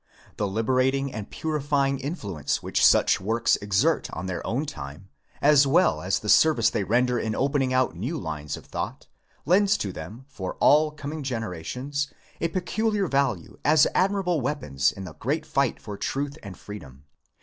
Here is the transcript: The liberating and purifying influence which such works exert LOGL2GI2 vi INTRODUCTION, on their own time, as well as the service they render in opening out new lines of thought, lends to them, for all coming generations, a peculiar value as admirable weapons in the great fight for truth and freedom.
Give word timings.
The 0.37 0.47
liberating 0.47 1.13
and 1.13 1.29
purifying 1.29 1.99
influence 1.99 2.63
which 2.63 2.83
such 2.83 3.21
works 3.21 3.55
exert 3.57 4.05
LOGL2GI2 4.05 4.09
vi 4.09 4.19
INTRODUCTION, 4.19 4.19
on 4.19 4.25
their 4.25 4.47
own 4.47 4.65
time, 4.65 5.09
as 5.43 5.67
well 5.67 6.01
as 6.01 6.17
the 6.17 6.27
service 6.27 6.71
they 6.71 6.83
render 6.83 7.19
in 7.19 7.35
opening 7.35 7.71
out 7.71 7.95
new 7.95 8.17
lines 8.17 8.57
of 8.57 8.65
thought, 8.65 9.05
lends 9.45 9.77
to 9.77 9.93
them, 9.93 10.25
for 10.27 10.55
all 10.55 10.89
coming 10.89 11.21
generations, 11.21 12.11
a 12.39 12.47
peculiar 12.47 13.05
value 13.07 13.59
as 13.63 13.85
admirable 13.93 14.41
weapons 14.41 14.91
in 14.91 15.03
the 15.03 15.13
great 15.13 15.45
fight 15.45 15.79
for 15.79 15.95
truth 15.97 16.35
and 16.41 16.57
freedom. 16.57 17.03